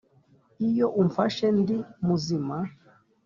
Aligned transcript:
iyo 0.67 0.87
umfashe, 1.01 1.45
ndi 1.59 1.77
muzima 2.05 2.57